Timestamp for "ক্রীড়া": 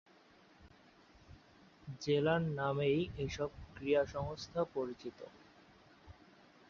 3.73-4.03